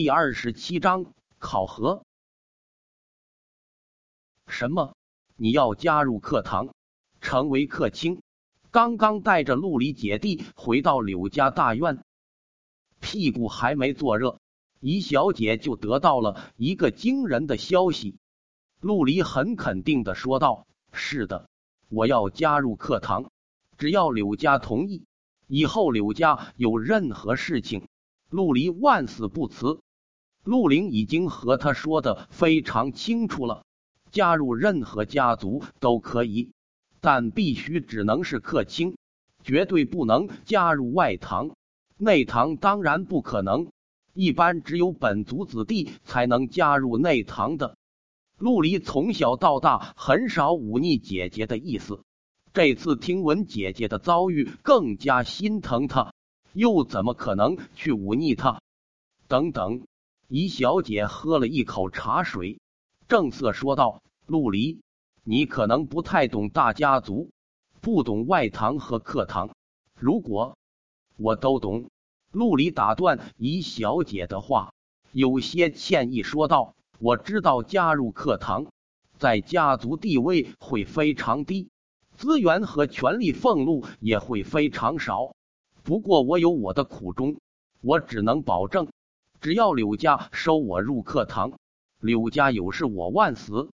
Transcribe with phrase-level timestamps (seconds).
[0.00, 1.06] 第二十七章
[1.40, 2.04] 考核。
[4.46, 4.94] 什么？
[5.34, 6.72] 你要加入课堂，
[7.20, 8.22] 成为客卿？
[8.70, 12.04] 刚刚带着陆离姐弟回到柳家大院，
[13.00, 14.38] 屁股还没坐热，
[14.78, 18.18] 怡小姐就得到了一个惊人的消息。
[18.78, 21.50] 陆离很肯定的说道：“是的，
[21.88, 23.32] 我要加入课堂，
[23.76, 25.02] 只要柳家同意，
[25.48, 27.88] 以后柳家有任何事情，
[28.30, 29.80] 陆离万死不辞。”
[30.48, 33.66] 陆凌已经和他说的非常清楚了，
[34.10, 36.52] 加入任何家族都可以。
[37.02, 38.96] 但必须只能是客卿，
[39.44, 41.50] 绝对不能加入外堂。
[41.98, 43.68] 内堂当然不可能，
[44.14, 47.76] 一般只有本族子弟才能加入内堂的。
[48.38, 52.00] 陆离从小到大很少忤逆姐姐的意思，
[52.54, 56.14] 这次听闻姐姐的遭遇，更加心疼她，
[56.54, 58.62] 又怎么可能去忤逆她？
[59.26, 59.82] 等等，
[60.30, 62.60] 怡小姐喝了一口茶水，
[63.08, 64.82] 正色说道：“陆离。”
[65.24, 67.30] 你可能不太懂大家族，
[67.80, 69.50] 不懂外堂和客堂。
[69.98, 70.58] 如果
[71.16, 71.88] 我都懂，
[72.30, 74.74] 陆离打断怡小姐的话，
[75.12, 78.66] 有些歉意说道：“我知道加入客堂，
[79.16, 81.70] 在家族地位会非常低，
[82.16, 85.34] 资源和权力俸禄也会非常少。
[85.82, 87.38] 不过我有我的苦衷，
[87.80, 88.88] 我只能保证，
[89.40, 91.58] 只要柳家收我入课堂，
[92.00, 93.70] 柳家有事我万死。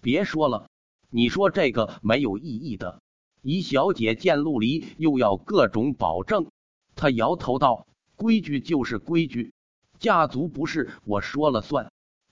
[0.00, 0.68] 别说了。”
[1.10, 3.00] 你说这个没有意义的。
[3.40, 6.50] 怡小姐见陆离又要各种保证，
[6.96, 9.54] 她摇头道：“规矩就是规矩，
[9.98, 11.90] 家族不是我说了算。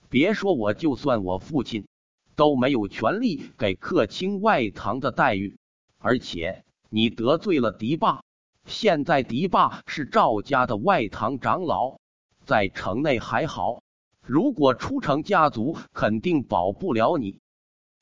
[0.09, 1.87] 别说我，就算我父亲
[2.35, 5.57] 都没有权利给客卿外堂的待遇。
[5.97, 8.21] 而且你得罪了狄霸，
[8.65, 11.97] 现在狄霸是赵家的外堂长老，
[12.47, 13.83] 在城内还好，
[14.25, 17.41] 如果出城，家族肯定保不了你。”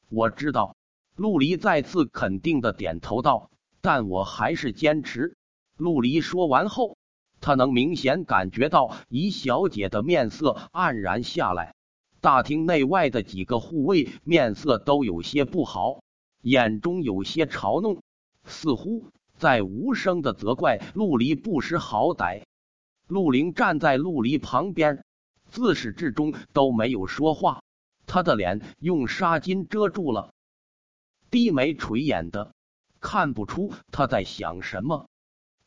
[0.08, 0.76] 我知道，
[1.16, 3.50] 陆离再次肯定的点头道
[3.82, 5.36] ：“但我还是坚持。”
[5.78, 6.96] 陆离说完后，
[7.42, 11.74] 他能明显感觉到怡小姐的面色黯然下来。
[12.22, 16.02] 大厅内外的几个护卫面色都有些不好，
[16.44, 18.04] 眼中有些嘲弄，
[18.44, 19.08] 似乎
[19.38, 22.44] 在无声的责怪陆离不识好歹。
[23.08, 25.04] 陆凌站在陆离旁边，
[25.50, 27.62] 自始至终都没有说话。
[28.08, 30.34] 他的脸用纱巾遮住了，
[31.30, 32.54] 低眉垂眼的，
[33.00, 35.08] 看不出他在想什么。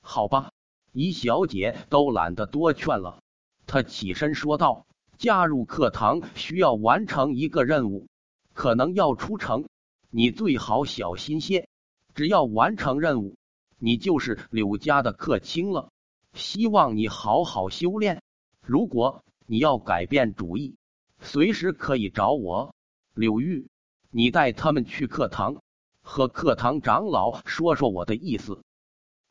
[0.00, 0.50] 好吧，
[0.92, 3.22] 怡小姐都懒得多劝了。
[3.66, 4.86] 他起身说道
[5.18, 8.08] ：“加入课堂需要完成一个任务，
[8.54, 9.68] 可能要出城，
[10.10, 11.68] 你最好小心些。
[12.14, 13.36] 只要完成任务，
[13.78, 15.90] 你就是柳家的客卿了。
[16.38, 18.22] 希望你好好修炼。
[18.62, 20.76] 如果你要改变主意。”
[21.20, 22.72] 随时可以找我，
[23.12, 23.66] 柳玉，
[24.12, 25.60] 你带他们去课堂，
[26.00, 28.62] 和课堂长老说说我的意思。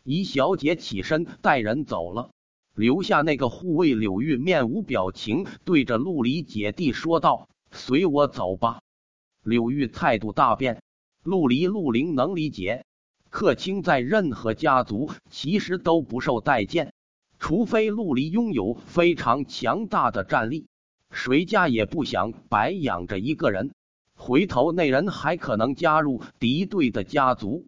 [0.03, 2.31] 怡小姐起身带人走了，
[2.75, 3.93] 留下那个护卫。
[3.93, 8.81] 柳玉面无表情，对着陆离姐弟说道：“随我走吧。”
[9.43, 10.83] 柳玉态度大变。
[11.23, 12.85] 陆离、陆灵能理解，
[13.29, 16.93] 客卿在任何家族其实都不受待见，
[17.47, 20.67] 除非陆离拥有非常强大的战力。
[21.11, 23.73] 谁家也不想白养着一个人，
[24.15, 27.65] 回头那人还可能加入敌对的家族。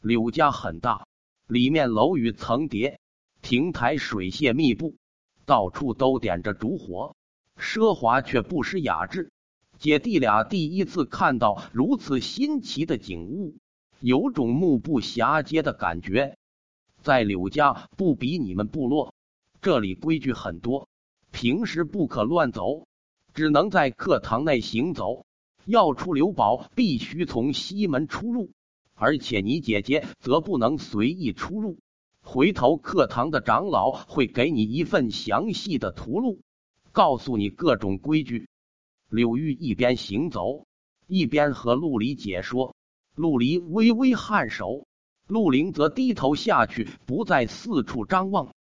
[0.00, 1.08] 柳家很大，
[1.48, 3.00] 里面楼宇层叠，
[3.42, 4.94] 亭台水榭密布，
[5.44, 7.16] 到处都点着烛火，
[7.58, 9.32] 奢华却不失雅致。
[9.78, 13.56] 姐弟俩第一次看到如此新奇的景物，
[13.98, 16.36] 有种目不暇接的感觉。
[17.08, 19.14] 在柳家不比你们部落，
[19.62, 20.90] 这里规矩很多。
[21.30, 22.86] 平时不可乱走，
[23.32, 25.24] 只能在课堂内行走。
[25.64, 28.50] 要出留宝，必须从西门出入，
[28.92, 31.78] 而且你姐姐则不能随意出入。
[32.20, 36.42] 回头课堂的长老会给你一份详细的图录，
[36.92, 38.50] 告诉你各种规矩。
[39.08, 40.66] 柳玉一边行走，
[41.06, 42.76] 一边和陆离解说。
[43.14, 44.86] 陆离微微颔首，
[45.28, 48.54] 陆凌则低头下去，不再四处张望。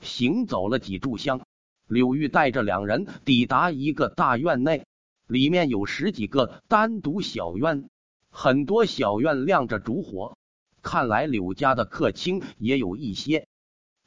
[0.00, 1.40] 行走了几炷香。
[1.88, 4.86] 柳玉带着两人抵达一个大院内，
[5.26, 7.88] 里面有十几个单独小院，
[8.30, 10.36] 很多小院亮着烛火。
[10.82, 13.46] 看来柳家的客卿也有一些。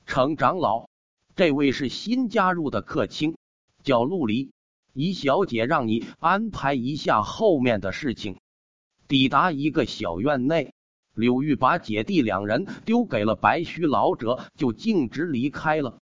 [0.05, 0.89] 程长老，
[1.35, 3.35] 这位是新加入的客卿，
[3.83, 4.51] 叫陆离。
[4.93, 8.37] 怡小姐让你安排一下后面的事情。
[9.07, 10.73] 抵达一个小院内，
[11.15, 15.99] 柳玉把姐弟两人丢给了白须老者，就径直离开了。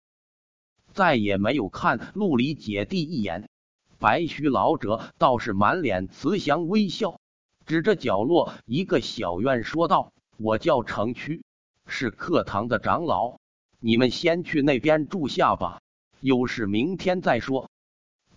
[0.93, 3.49] 再也没有看陆离姐弟一眼。
[3.97, 7.19] 白须老者倒是满脸慈祥微笑，
[7.65, 11.43] 指着角落一个小院说道：“我叫程区，
[11.85, 13.39] 是课堂的长老，
[13.79, 15.81] 你们先去那边住下吧，
[16.21, 17.69] 有事明天再说。”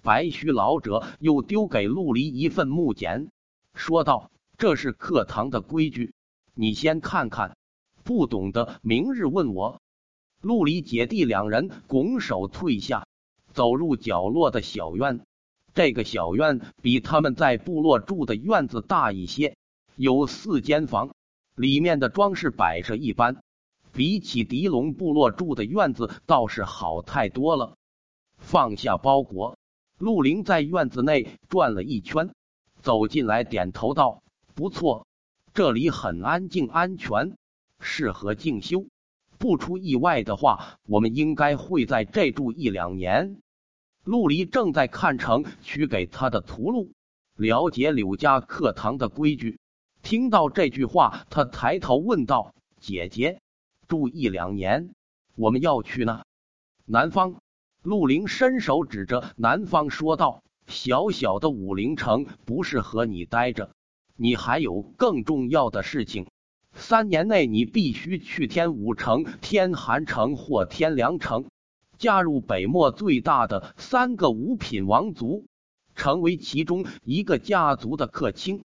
[0.03, 3.29] 白须老者又丢给陆离一份木简，
[3.75, 6.13] 说道：“这是课堂的规矩，
[6.55, 7.57] 你先看看，
[8.05, 9.81] 不懂的明日问我。”
[10.43, 13.07] 陆离姐弟两人拱手退下，
[13.53, 15.21] 走入角落的小院。
[15.75, 19.57] 这个小院比他们在部落住的院子大一些，
[19.97, 21.15] 有四间房，
[21.55, 23.43] 里面的装饰摆设一般，
[23.93, 27.77] 比起狄龙部落住的院子倒是好太多了。
[28.37, 29.57] 放下包裹。
[29.99, 32.35] 陆凌在院子内转了一圈，
[32.81, 35.07] 走进来，点头道：“不错，
[35.55, 37.37] 这里很安静、安全，
[37.79, 38.87] 适合静修。
[39.37, 43.37] 不出意外的话，我们应该会在这住一两年。”
[44.03, 46.93] 陆离正在看城取给他的图录，
[47.37, 49.59] 了解柳家课堂的规矩。
[50.03, 53.41] 听到这句话，他抬头问道：“姐姐，
[53.87, 54.95] 住一两年，
[55.37, 56.25] 我们要去呢？
[56.87, 57.37] 南方？”
[57.85, 63.75] 陆凌伸手指着南方说道：“小小的武陵城不适合你待着，
[64.17, 66.27] 你还有更重要的事情。
[66.75, 71.47] 三年内，你必须去天武城、天寒城或天凉城，
[71.99, 75.47] 加入北漠最大的三个五品王族，
[75.95, 78.63] 成为其中一个家族的客卿。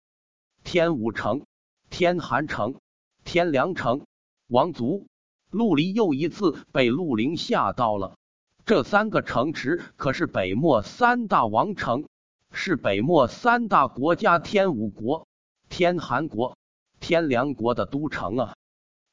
[0.64, 1.42] 天武城、
[1.90, 2.76] 天寒城、
[3.24, 4.02] 天凉城
[4.48, 5.06] 王族。”
[5.50, 8.16] 陆离又一次被陆凌吓到了。
[8.66, 12.04] 这三个城池可是北漠三大王城，
[12.52, 15.26] 是北漠三大国家天武国、
[15.78, 16.58] 天寒国、
[16.98, 18.56] 天凉国的都城啊！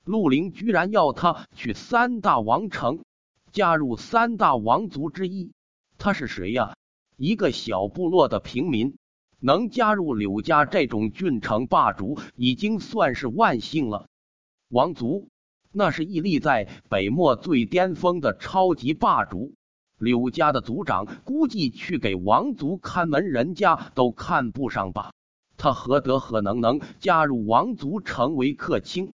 [0.04, 3.04] 陆凌居然要他去三大王城，
[3.52, 5.52] 加入三大王族之一。
[6.00, 6.76] 他是谁呀？
[7.18, 8.98] 一个小部落的平民，
[9.40, 14.08] 能加入柳家这种郡城霸主，已经算是万幸了。
[14.70, 15.28] 王族。
[15.72, 19.54] 那是屹立在北漠最巅峰的超级霸主，
[20.00, 25.12] 柳家的族长估计去给王族看门，人家都看不上吧？
[25.66, 29.14] 他何德何能能加入王族成为客卿？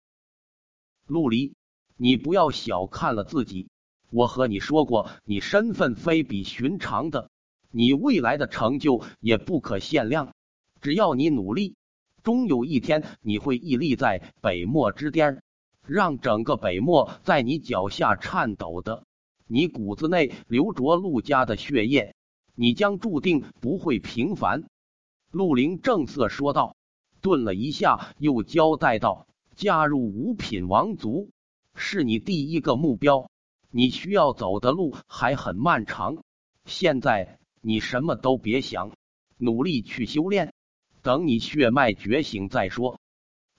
[1.09, 1.57] 陆离，
[1.97, 3.69] 你不要小看了自己。
[4.13, 7.31] 我和你说过，你身份非比寻常的，
[7.73, 10.35] 你未来的成就也不可限量。
[10.81, 11.75] 只要你努力，
[12.23, 15.43] 终有一天你会屹立在北漠之巅。
[15.85, 19.03] 让整个北漠在你脚下颤抖的，
[19.49, 22.15] 你骨子内流着陆家的血液，
[22.55, 24.63] 你将注定不会平凡。”
[25.37, 26.77] 陆林正色说道，
[27.21, 31.29] 顿了一下，又交代道：“加入五品王族
[31.75, 33.31] 是你第一个目标，
[33.71, 36.17] 你需要走的路还很漫长。
[36.65, 38.93] 现在你什么都别想，
[39.37, 40.55] 努力去修炼，
[41.03, 42.99] 等你血脉觉醒再说。”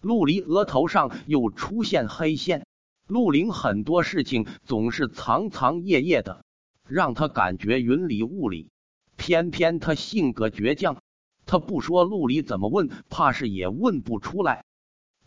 [0.02, 2.66] 陆离额头上又出现黑线。
[3.06, 6.44] 陆林很多事情总是藏藏掖掖的，
[6.88, 8.72] 让他感觉云里雾里。
[9.16, 11.04] 偏偏他性格倔强，
[11.48, 14.66] 他不说，陆离怎么问，怕是也问不出来。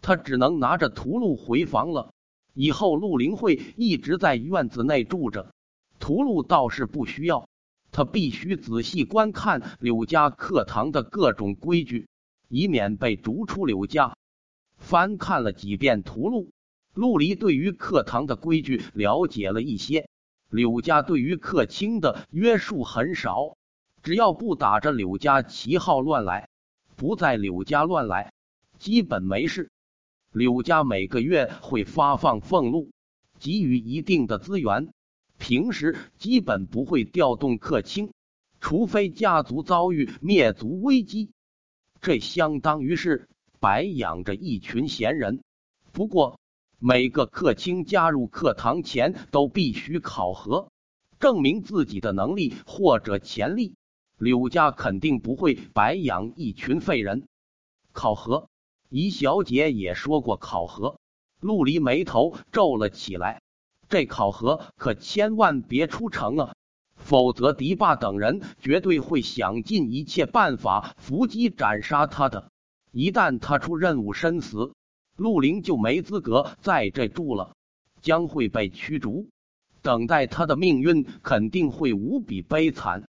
[0.03, 2.13] 他只能拿着屠戮回房了。
[2.53, 5.53] 以后陆凌会一直在院子内住着，
[5.99, 7.49] 屠戮倒是不需要。
[7.91, 12.09] 他必须仔细观看柳家课堂的各种规矩，
[12.49, 14.17] 以免被逐出柳家。
[14.77, 16.49] 翻看了几遍屠戮，
[16.95, 20.09] 陆离对于课堂的规矩了解了一些。
[20.51, 23.57] 柳家对于客卿的约束很少，
[24.03, 26.49] 只要不打着柳家旗号乱来，
[26.97, 28.33] 不在柳家乱来，
[28.79, 29.71] 基本没事。
[30.33, 32.91] 柳家每个月会发放俸禄，
[33.39, 34.93] 给予一定的资源，
[35.39, 38.13] 平时基本不会调动客卿，
[38.61, 41.31] 除非家族遭遇灭族危机，
[42.01, 43.27] 这相当于是。
[43.63, 45.43] 白养着一群闲人。
[45.93, 46.41] 不过，
[46.79, 50.71] 每个客卿加入课堂前都必须考核，
[51.19, 53.75] 证明自己的能力或者潜力。
[54.21, 57.27] 柳家肯定不会白养一群废人。
[57.93, 58.51] 考核，
[58.91, 60.99] 怡小姐也说过考核。
[61.41, 63.41] 陆离眉头皱了起来。
[63.89, 66.55] 这考核可千万别出城啊，
[66.97, 72.53] 否则狄霸等人绝对会想尽一切办法伏击斩杀他的。
[72.93, 74.75] 一旦他出任务身死，
[75.17, 77.57] 陆林就没资格在这住了，
[78.03, 79.29] 将会被驱逐。
[79.81, 83.09] 等待他的命运肯定会无比悲惨。